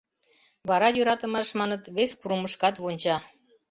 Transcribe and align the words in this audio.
Вара 0.69 0.87
йӧратымаш, 0.97 1.47
маныт, 1.59 1.83
вес 1.95 2.11
курымышкат 2.19 2.75
вонча. 2.79 3.15